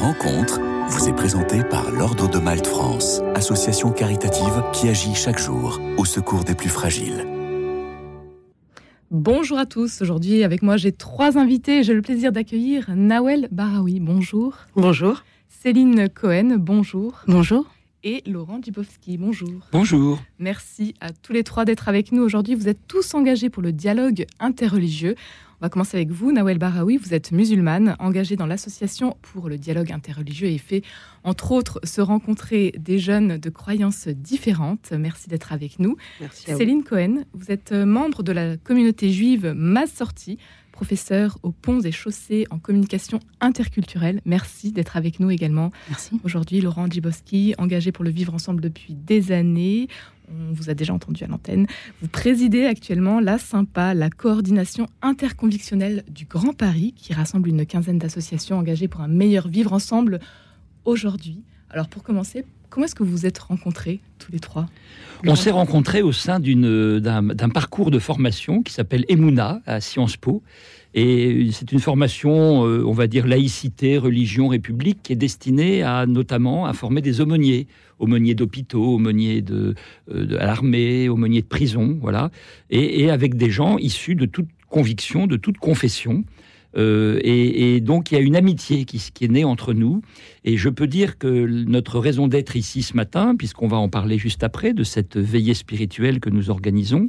[0.00, 5.78] rencontre vous est présentée par l'Ordre de Malte France, association caritative qui agit chaque jour
[5.98, 7.26] au secours des plus fragiles.
[9.10, 10.00] Bonjour à tous.
[10.00, 11.82] Aujourd'hui, avec moi, j'ai trois invités.
[11.82, 14.00] J'ai le plaisir d'accueillir Nawel Baraoui.
[14.00, 14.54] Bonjour.
[14.74, 15.22] Bonjour.
[15.48, 16.56] Céline Cohen.
[16.58, 17.20] Bonjour.
[17.26, 17.66] Bonjour.
[18.02, 19.18] Et Laurent Dubowski.
[19.18, 19.68] Bonjour.
[19.70, 20.18] Bonjour.
[20.38, 22.54] Merci à tous les trois d'être avec nous aujourd'hui.
[22.54, 25.14] Vous êtes tous engagés pour le dialogue interreligieux.
[25.62, 26.96] On va commencer avec vous, Nawel Baraoui.
[26.96, 30.82] Vous êtes musulmane, engagée dans l'association pour le dialogue interreligieux et fait,
[31.22, 34.90] entre autres, se rencontrer des jeunes de croyances différentes.
[34.92, 35.98] Merci d'être avec nous.
[36.18, 40.38] Merci Céline Cohen, vous êtes membre de la communauté juive Mass Sortie,
[40.80, 44.22] professeur aux ponts et chaussées en communication interculturelle.
[44.24, 45.72] Merci d'être avec nous également.
[45.90, 46.18] Merci.
[46.24, 49.88] Aujourd'hui, Laurent Djiboski, engagé pour le vivre ensemble depuis des années
[50.32, 51.66] on vous a déjà entendu à l'antenne.
[52.00, 57.98] Vous présidez actuellement la SYMPA, la coordination interconvictionnelle du Grand Paris, qui rassemble une quinzaine
[57.98, 60.20] d'associations engagées pour un meilleur vivre ensemble
[60.84, 61.42] aujourd'hui.
[61.68, 64.66] Alors pour commencer, comment est-ce que vous vous êtes rencontrés tous les trois?
[65.26, 70.42] On s'est rencontrés au sein d'un parcours de formation qui s'appelle Emouna à Sciences Po.
[70.92, 76.04] Et c'est une formation, euh, on va dire, laïcité, religion, république, qui est destinée à
[76.06, 77.68] notamment à former des aumôniers,
[78.00, 79.76] aumôniers d'hôpitaux, aumôniers de,
[80.12, 82.32] euh, l'armée, aumôniers de prison, voilà,
[82.70, 86.24] et, et, avec des gens issus de toute conviction, de toute confession.
[86.76, 90.02] Euh, et, donc il y a une amitié qui, est née entre nous.
[90.44, 94.18] Et je peux dire que notre raison d'être ici ce matin, puisqu'on va en parler
[94.18, 97.08] juste après, de cette veillée spirituelle que nous organisons,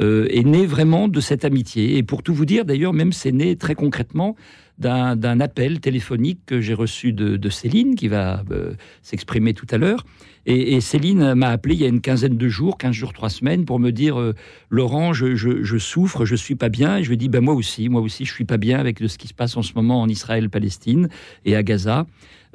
[0.00, 1.96] euh, est née vraiment de cette amitié.
[1.96, 4.36] Et pour tout vous dire, d'ailleurs, même c'est né très concrètement
[4.78, 9.76] d'un appel téléphonique que j'ai reçu de, de, Céline, qui va euh, s'exprimer tout à
[9.76, 10.04] l'heure.
[10.46, 13.28] Et, et, Céline m'a appelé il y a une quinzaine de jours, 15 jours, 3
[13.28, 14.34] semaines, pour me dire euh,
[14.70, 16.96] Laurent, je, je, je, souffre, je suis pas bien.
[16.96, 18.98] Et je lui ai dit ben, Moi aussi, moi aussi, je suis pas bien avec
[18.98, 21.08] ce qui se passe en ce moment en Israël-Palestine
[21.44, 22.06] et à Gaza.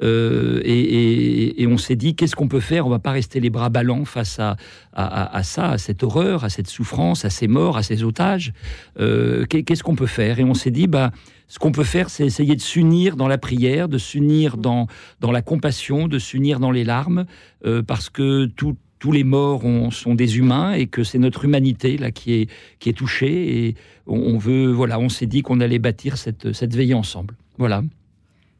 [0.02, 2.86] Euh, et, et, et, on s'est dit qu'est-ce qu'on peut faire?
[2.86, 4.56] On va pas rester les bras ballants face à,
[4.92, 8.52] à, à, ça, à cette horreur, à cette souffrance, à ces morts, à ces otages.
[8.98, 10.40] Euh, qu'est-ce qu'on peut faire?
[10.40, 11.12] Et on s'est dit bah
[11.46, 14.88] ce qu'on peut faire, c'est essayer de s'unir dans la prière, de s'unir dans,
[15.20, 17.26] dans la compassion, de s'unir dans les larmes,
[17.66, 21.44] euh, parce que tout, tous les morts ont, sont des humains et que c'est notre
[21.44, 23.66] humanité là qui est, qui est touchée.
[23.66, 23.74] Et
[24.06, 27.34] on, on veut, voilà, on s'est dit qu'on allait bâtir cette, cette veille ensemble.
[27.58, 27.82] Voilà.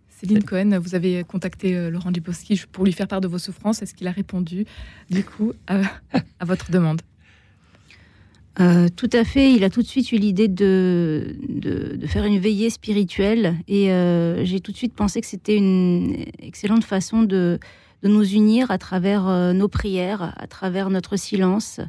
[0.08, 3.82] Céline Cohen, vous avez contacté euh, Laurent Dubowski pour lui faire part de vos souffrances.
[3.82, 4.64] Est-ce qu'il a répondu,
[5.10, 5.80] du coup, à,
[6.41, 7.02] à votre demande?
[8.60, 9.52] Euh, tout à fait.
[9.52, 13.91] Il a tout de suite eu l'idée de, de, de, faire une veillée spirituelle et
[13.91, 17.58] euh, j'ai tout de suite pensé que c'était une excellente façon de,
[18.04, 21.81] de nous unir à travers euh, nos prières, à travers notre silence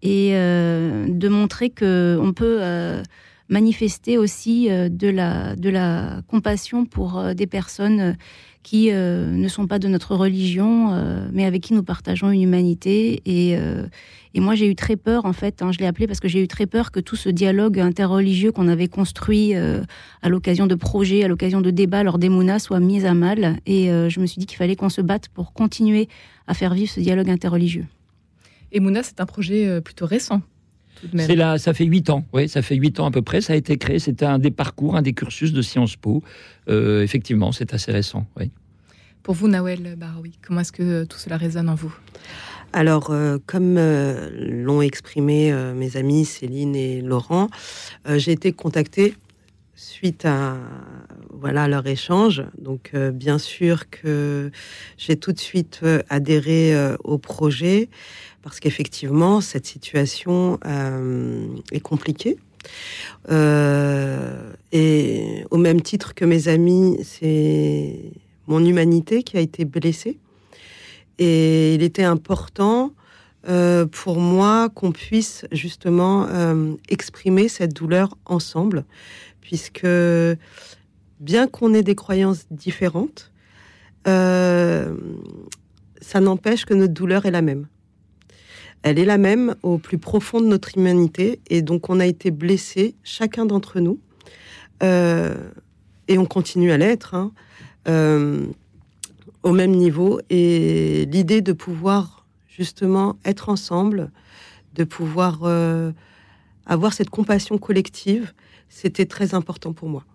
[0.00, 3.02] et euh, de montrer que on peut euh,
[3.50, 8.16] manifester aussi de la, de la compassion pour des personnes
[8.62, 12.42] qui euh, ne sont pas de notre religion, euh, mais avec qui nous partageons une
[12.42, 13.22] humanité.
[13.24, 13.86] Et, euh,
[14.34, 16.42] et moi, j'ai eu très peur, en fait, hein, je l'ai appelé parce que j'ai
[16.42, 21.24] eu très peur que tout ce dialogue interreligieux qu'on avait construit à l'occasion de projets,
[21.24, 23.58] à l'occasion de débats lors des Mounas soit mis à mal.
[23.66, 26.08] Et je me suis dit qu'il fallait qu'on se batte pour continuer
[26.46, 27.86] à faire vivre ce dialogue interreligieux.
[28.72, 30.42] Et Mouna, c'est un projet plutôt récent.
[31.16, 33.40] C'est là, ça fait huit ans, oui, ça fait huit ans à peu près.
[33.40, 36.22] Ça a été créé, c'était un des parcours, un des cursus de Sciences Po.
[36.68, 38.50] Euh, effectivement, c'est assez récent, oui.
[39.22, 41.94] Pour vous, Nawel Baroui, comment est-ce que tout cela résonne en vous?
[42.72, 47.48] Alors, euh, comme euh, l'ont exprimé euh, mes amis Céline et Laurent,
[48.08, 49.14] j'ai été contactée
[49.80, 50.56] suite à
[51.30, 52.44] voilà leur échange.
[52.58, 54.50] Donc, bien sûr que
[54.98, 57.88] j'ai tout de suite adhéré au projet
[58.42, 60.58] parce qu'effectivement, cette situation
[61.72, 62.36] est compliquée.
[63.30, 68.12] et au même titre que mes amis, c'est
[68.46, 70.18] mon humanité qui a été blessée.
[71.18, 72.92] Et il était important
[73.48, 78.84] euh, pour moi qu'on puisse justement euh, exprimer cette douleur ensemble,
[79.40, 79.86] puisque
[81.20, 83.30] bien qu'on ait des croyances différentes,
[84.08, 84.94] euh,
[86.00, 87.66] ça n'empêche que notre douleur est la même.
[88.82, 92.30] Elle est la même au plus profond de notre humanité, et donc on a été
[92.30, 94.00] blessés, chacun d'entre nous,
[94.82, 95.34] euh,
[96.08, 97.14] et on continue à l'être.
[97.14, 97.32] Hein,
[97.88, 98.46] euh,
[99.42, 100.20] au même niveau.
[100.28, 104.10] Et l'idée de pouvoir justement être ensemble,
[104.74, 105.40] de pouvoir
[106.66, 108.34] avoir cette compassion collective,
[108.70, 110.06] c'était très important pour moi.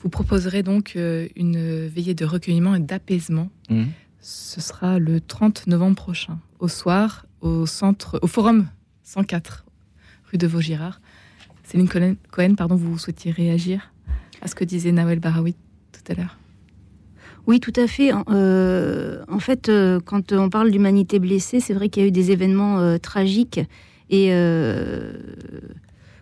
[0.00, 3.50] Vous proposerez donc euh, une veillée de recueillement et d'apaisement.
[3.70, 3.84] Mmh.
[4.20, 8.68] Ce sera le 30 novembre prochain, au soir, au centre, au Forum
[9.02, 9.64] 104,
[10.30, 11.00] rue de Vaugirard.
[11.64, 11.88] Céline
[12.30, 13.92] Cohen, pardon, vous souhaitiez réagir
[14.42, 15.56] à ce que disait Nawel Baraoui
[15.92, 16.38] tout à l'heure?
[17.46, 18.12] Oui, tout à fait.
[18.12, 19.70] en fait,
[20.04, 23.60] quand on parle d'humanité blessée, c'est vrai qu'il y a eu des événements tragiques
[24.08, 24.30] et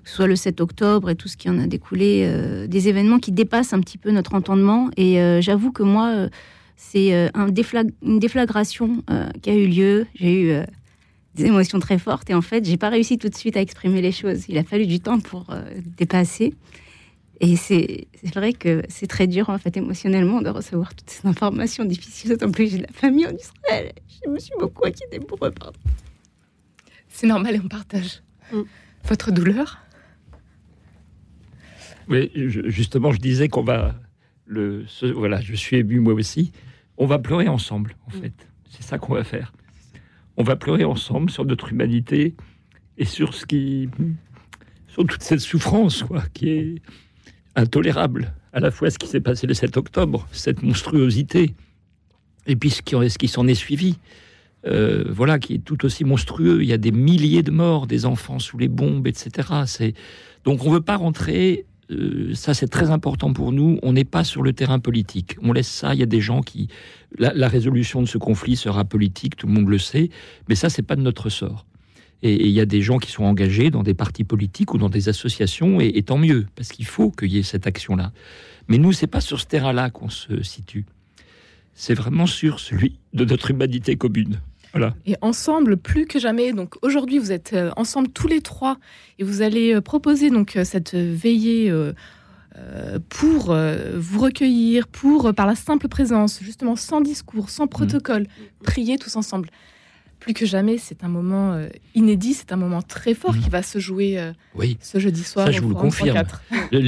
[0.02, 2.88] que ce soit le 7 octobre et tout ce qui en a découlé, euh, des
[2.88, 4.90] événements qui dépassent un petit peu notre entendement.
[4.96, 6.28] Et euh, j'avoue que moi, euh,
[6.76, 7.46] c'est un
[8.02, 9.04] une déflagration
[9.40, 10.06] qui a eu lieu.
[10.16, 10.62] J'ai eu
[11.36, 14.02] des émotions très fortes et en fait, j'ai pas réussi tout de suite à exprimer
[14.02, 14.46] les choses.
[14.48, 15.46] Il a fallu du temps pour
[15.96, 16.54] dépasser.
[17.38, 21.84] Et c'est vrai que c'est très dur en fait émotionnellement de recevoir toutes ces informations
[21.84, 23.92] difficiles, d'autant plus que j'ai de la famille en Israël.
[24.24, 25.78] Je me suis beaucoup inquiétée pour eux, pardon.
[27.08, 28.22] C'est normal et on partage
[28.52, 28.62] mm.
[29.08, 29.81] votre douleur.
[32.08, 33.94] Oui, justement, je disais qu'on va.
[34.46, 34.84] Le,
[35.14, 36.52] voilà, je suis ému moi aussi.
[36.98, 38.20] On va pleurer ensemble, en mm.
[38.20, 38.48] fait.
[38.70, 39.52] C'est ça qu'on va faire.
[40.36, 42.34] On va pleurer ensemble sur notre humanité
[42.98, 43.88] et sur ce qui.
[44.88, 46.74] sur toute cette souffrance, quoi, qui est
[47.54, 48.34] intolérable.
[48.52, 51.54] À la fois ce qui s'est passé le 7 octobre, cette monstruosité,
[52.46, 53.98] et puis ce qui, ce qui s'en est suivi.
[54.64, 56.62] Euh, voilà, qui est tout aussi monstrueux.
[56.62, 59.48] Il y a des milliers de morts, des enfants sous les bombes, etc.
[59.66, 59.94] C'est
[60.44, 64.04] donc on ne veut pas rentrer euh, ça c'est très important pour nous, on n'est
[64.04, 65.36] pas sur le terrain politique.
[65.42, 66.68] On laisse ça, il y a des gens qui...
[67.18, 70.08] La, résolution de ce conflit sera politique, tout le monde le sait,
[70.48, 71.66] mais ça c'est pas de notre sort.
[72.22, 74.88] Et il y a des gens qui sont engagés dans des partis politiques ou dans
[74.88, 78.12] des associations, et, tant mieux, parce qu'il faut qu'il y ait cette action-là.
[78.68, 80.86] Mais nous, c'est pas sur ce terrain-là qu'on se situe.
[81.74, 84.40] C'est vraiment sur celui de notre humanité commune.
[85.06, 86.52] Et ensemble, plus que jamais.
[86.52, 88.78] Donc aujourd'hui, vous êtes euh, ensemble tous les trois
[89.18, 91.72] et vous allez euh, proposer donc euh, cette veillée
[93.08, 93.56] pour
[93.94, 98.64] vous recueillir, pour par la simple présence, justement sans discours, sans protocole, mmh.
[98.64, 99.48] prier tous ensemble
[100.22, 103.52] plus que jamais, c'est un moment euh, inédit, c'est un moment très fort qui mm.
[103.52, 104.32] va se jouer euh,
[104.80, 105.46] ce jeudi soir.
[105.46, 106.22] Ça, je vous le confirme.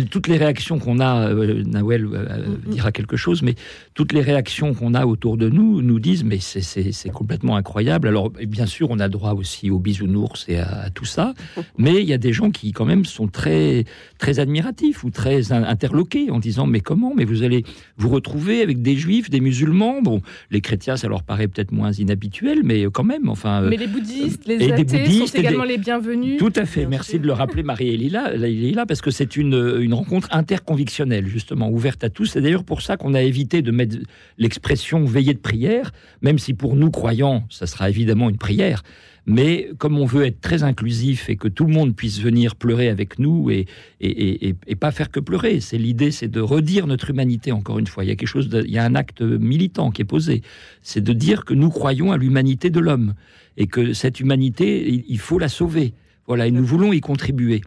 [0.08, 2.70] toutes les réactions qu'on a, euh, Nawel mm, mm.
[2.70, 3.56] dira quelque chose, mais
[3.94, 8.06] toutes les réactions qu'on a autour de nous nous disent, mais c'est complètement incroyable.
[8.06, 11.34] Alors, bien sûr, on a droit aussi aux bisounours et à, tout ça,
[11.76, 13.84] mais il y a des gens qui, quand même, sont très,
[14.18, 17.12] très admiratifs ou très interloqués en disant, mais comment?
[17.16, 17.64] Mais vous allez
[17.96, 20.02] vous retrouver avec des juifs, des musulmans?
[20.02, 20.22] Bon,
[20.52, 23.86] les chrétiens, ça leur paraît peut-être moins inhabituel, mais quand même Enfin, euh, Mais les
[23.86, 26.38] bouddhistes, les athées sont également les bienvenus.
[26.38, 26.86] Tout à fait.
[26.86, 32.10] Merci de le rappeler, Marie-Elila, parce que c'est une, une rencontre interconvictionnelle, justement, ouverte à
[32.10, 32.26] tous.
[32.26, 33.96] C'est d'ailleurs pour ça qu'on a évité de mettre
[34.38, 35.92] l'expression veillée de prière,
[36.22, 38.82] même si pour nous, croyants, ça sera évidemment une prière.
[39.26, 42.88] Mais comme on veut être très inclusif et que tout le monde puisse venir pleurer
[42.88, 43.66] avec nous et,
[44.00, 47.86] et, et, pas faire que pleurer, c'est l'idée, c'est de redire notre humanité encore une
[47.86, 48.04] fois.
[48.04, 50.42] Il y a quelque chose, il y a un acte militant qui est posé,
[50.82, 53.14] c'est de dire que nous croyons à l'humanité de l'homme
[53.56, 55.94] et que cette humanité, il faut la sauver.
[56.26, 57.62] Voilà, et nous voulons y contribuer.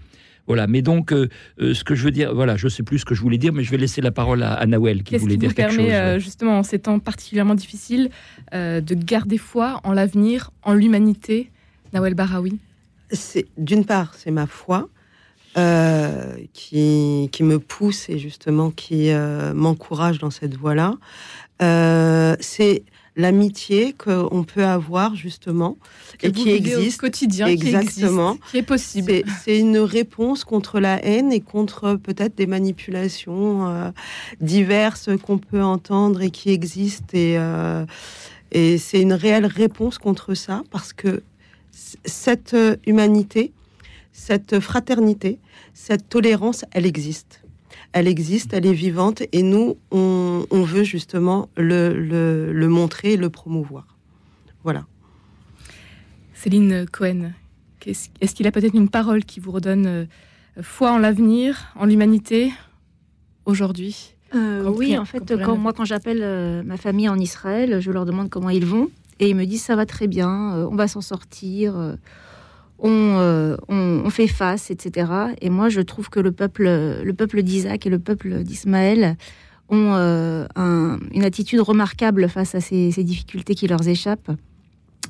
[0.48, 1.28] Voilà, mais donc, euh,
[1.60, 3.52] euh, ce que je veux dire, voilà, je sais plus ce que je voulais dire,
[3.52, 5.78] mais je vais laisser la parole à, Nawel qui voulait dire quelque chose.
[5.78, 8.10] Qu'est-ce qui vous permet, justement, en ces temps particulièrement difficiles,
[8.54, 11.52] euh, de garder foi en l'avenir, en l'humanité,
[11.94, 12.58] Nawel Barawi
[13.12, 14.90] C'est D'une part, c'est ma foi.
[16.54, 19.10] qui, qui, me pousse et justement qui
[19.56, 20.94] m'encourage dans cette voie-là.
[22.40, 22.84] c'est
[23.18, 25.78] l'amitié qu'on peut avoir justement
[26.22, 29.24] et qui existe au quotidien, exactement, qui, est possible.
[29.44, 33.90] C'est une réponse contre la haine et contre peut-être des manipulations euh,
[34.40, 37.18] diverses qu'on peut entendre et qui existent.
[37.18, 37.86] Et euh,
[38.52, 41.22] et c'est une réelle réponse contre ça parce que
[42.06, 42.56] cette
[42.86, 43.52] humanité,
[44.14, 45.38] cette fraternité,
[45.74, 47.42] cette tolérance, elle existe
[47.94, 53.98] elle existe, elle est vivante, et nous, on, veut justement le, le, montrer, le promouvoir.
[54.64, 54.86] Voilà.
[56.34, 57.32] Céline Cohen,
[57.86, 60.06] est-ce qu'il a peut-être une parole qui vous redonne euh,
[60.62, 62.52] foi en l'avenir, en l'humanité,
[63.46, 64.14] aujourd'hui?
[64.36, 68.06] Euh, Oui, en fait, quand, moi, quand j'appelle euh, ma famille en Israël, je leur
[68.06, 68.90] demande comment ils vont,
[69.20, 71.98] et ils me disent ça va très bien, on va s'en sortir
[72.84, 75.12] euh, on, fait face, etc.
[75.42, 79.18] Et moi, je trouve que le peuple, le peuple d'Isaac et le peuple d'Ismaël
[79.70, 84.32] ont euh, une attitude remarquable face à ces, difficultés qui leur échappent.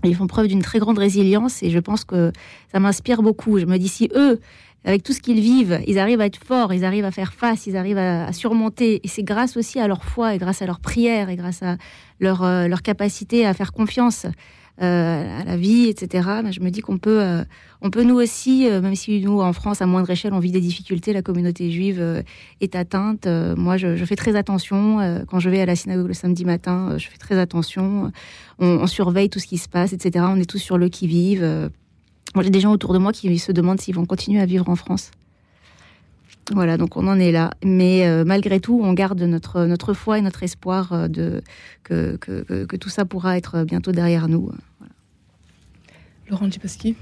[0.04, 2.32] Ils font preuve d'une très grande résilience et je pense que
[2.72, 3.60] ça m'inspire beaucoup.
[3.60, 4.40] Je me dis, si eux,
[4.86, 7.68] avec tout ce qu'ils vivent, ils arrivent à être forts, ils arrivent à faire face,
[7.68, 10.80] ils arrivent à, surmonter, et c'est grâce aussi à leur foi et grâce à leur
[10.80, 11.78] prière et grâce à
[12.20, 14.28] leur, euh, capacité à faire confiance
[14.80, 16.28] à la vie, etc.
[16.52, 17.44] je me dis qu'on peut, euh,
[17.82, 20.52] on peut nous aussi, euh, même si nous en France à moindre échelle on vit
[20.52, 22.24] des difficultés, la communauté juive
[22.62, 23.28] est atteinte.
[23.58, 26.98] moi, je, fais très attention quand je vais à la synagogue le samedi matin.
[26.98, 28.12] je fais très attention.
[28.60, 30.26] On, surveille tout ce qui se passe, etc.
[30.30, 31.70] On est tous sur le qui vive.
[32.40, 34.76] j'ai des gens autour de moi qui se demandent s'ils vont continuer à vivre en
[34.76, 35.12] France.
[36.54, 37.52] Voilà, donc on en est là.
[37.64, 41.42] Mais euh, malgré tout, on garde notre, notre foi et notre espoir euh, de,
[41.84, 44.52] que, que, que, tout ça pourra être bientôt derrière nous.
[44.80, 44.94] Voilà.
[46.30, 46.96] Laurent Djiboski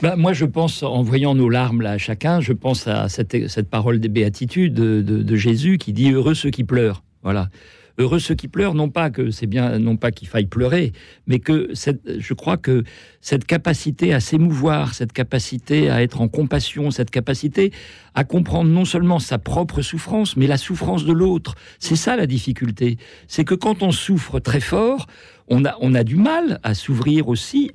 [0.00, 3.70] bah, moi, je pense, en voyant nos larmes là, chacun, je pense à cette, cette
[3.70, 7.04] parole des béatitudes de, de, de Jésus qui dit Heureux ceux qui pleurent.
[7.22, 7.50] Voilà.
[7.98, 10.92] Heureux ceux qui pleurent, non pas que c'est bien, non pas qu'il faille pleurer,
[11.26, 12.84] mais que je crois que
[13.20, 17.72] cette capacité à s'émouvoir, cette capacité à être en compassion, cette capacité
[18.14, 21.54] à comprendre non seulement sa propre souffrance, mais la souffrance de l'autre.
[21.78, 22.98] C'est ça la difficulté.
[23.28, 25.06] C'est que quand on souffre très fort,
[25.48, 27.70] on a, on a du mal à s'ouvrir aussi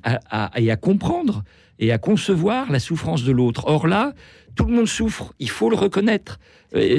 [0.56, 1.44] et à comprendre
[1.78, 3.64] et à concevoir la souffrance de l'autre.
[3.66, 4.12] Or là,
[4.58, 6.40] tout le monde souffre, il faut le reconnaître,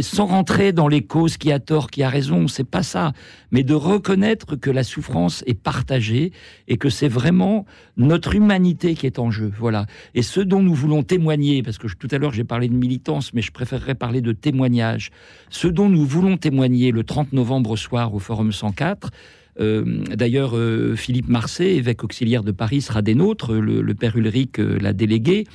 [0.01, 3.12] sans rentrer dans les causes qui a tort, qui a raison, c'est pas ça,
[3.51, 6.32] mais de reconnaître que la souffrance est partagée
[6.70, 7.66] et que c'est vraiment
[7.98, 9.88] notre humanité qui est en jeu, voilà.
[10.16, 13.34] Et ce dont nous voulons témoigner, parce que tout à l'heure j'ai parlé de militance,
[13.34, 15.12] mais je préférerais parler de témoignage,
[15.50, 19.10] ce dont nous voulons témoigner le 30 novembre soir au Forum 104,
[19.60, 19.84] euh,
[20.16, 23.54] d'ailleurs, euh, Philippe Marseille, évêque auxiliaire de Paris, sera des nôtres.
[23.54, 25.46] Le, père Ulrich euh, l'a délégué.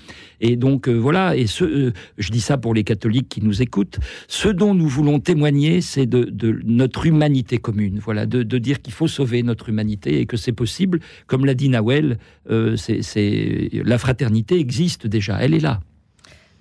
[0.41, 1.37] Et donc voilà.
[1.37, 3.99] Et ce, je dis ça pour les catholiques qui nous écoutent.
[4.29, 7.99] Ce dont nous voulons témoigner, c'est de, notre humanité commune.
[7.99, 11.01] Voilà, de, dire qu'il faut sauver notre humanité et que c'est possible.
[11.27, 12.19] Comme l'a dit Nawel,
[12.49, 15.39] la fraternité existe déjà.
[15.41, 15.81] Elle est là.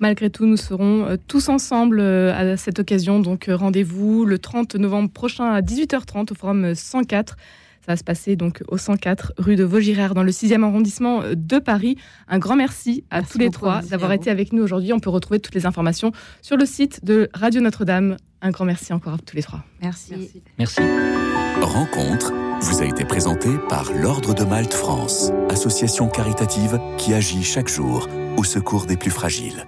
[0.03, 3.21] Malgré tout, nous serons euh, tous ensemble euh, à cette occasion.
[3.21, 7.37] Donc euh, rendez-vous le 30 novembre prochain à 18h30 au forum 104.
[7.85, 11.57] Ça va se passer donc au 104 rue de Vaugirard dans le 6e arrondissement de
[11.57, 11.95] Paris.
[12.27, 14.91] Un grand merci à tous les trois d'avoir été avec nous aujourd'hui.
[14.91, 18.17] On peut retrouver toutes les informations sur le site de Radio Notre-Dame.
[18.41, 19.63] Un grand merci encore à tous les trois.
[19.81, 20.43] Merci.
[20.59, 20.81] Merci.
[21.61, 27.69] Rencontre vous a été présentée par l'Ordre de Malte France, association caritative qui agit chaque
[27.69, 29.65] jour au secours des plus fragiles.